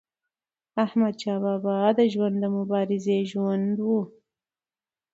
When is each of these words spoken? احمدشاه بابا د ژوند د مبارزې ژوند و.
احمدشاه 0.85 1.39
بابا 1.45 1.77
د 1.97 1.99
ژوند 2.13 2.35
د 2.39 2.45
مبارزې 2.57 3.17
ژوند 3.31 3.75
و. 3.87 3.89